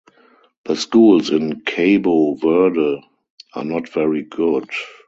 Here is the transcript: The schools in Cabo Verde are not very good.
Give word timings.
The 0.65 0.75
schools 0.75 1.29
in 1.29 1.59
Cabo 1.61 2.33
Verde 2.33 3.03
are 3.53 3.63
not 3.63 3.87
very 3.89 4.23
good. 4.23 4.67